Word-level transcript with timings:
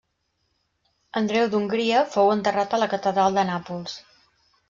Andreu 1.21 1.49
d'Hongria 1.51 2.01
fou 2.15 2.31
enterrat 2.37 2.73
a 2.77 2.81
la 2.85 2.89
catedral 2.95 3.37
de 3.39 3.47
Nàpols. 3.53 4.01